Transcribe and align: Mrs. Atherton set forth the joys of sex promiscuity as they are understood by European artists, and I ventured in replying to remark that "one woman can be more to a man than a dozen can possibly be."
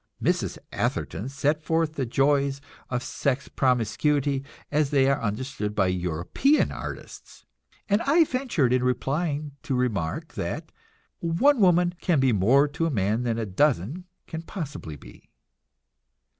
Mrs. 0.19 0.57
Atherton 0.71 1.29
set 1.29 1.61
forth 1.61 1.93
the 1.93 2.07
joys 2.07 2.59
of 2.89 3.03
sex 3.03 3.47
promiscuity 3.47 4.43
as 4.71 4.89
they 4.89 5.07
are 5.07 5.21
understood 5.21 5.75
by 5.75 5.85
European 5.89 6.71
artists, 6.71 7.45
and 7.87 8.01
I 8.01 8.23
ventured 8.23 8.73
in 8.73 8.83
replying 8.83 9.51
to 9.61 9.75
remark 9.75 10.33
that 10.33 10.71
"one 11.19 11.59
woman 11.59 11.93
can 12.01 12.19
be 12.19 12.31
more 12.33 12.67
to 12.69 12.87
a 12.87 12.89
man 12.89 13.21
than 13.21 13.37
a 13.37 13.45
dozen 13.45 14.05
can 14.25 14.41
possibly 14.41 14.95
be." 14.95 15.29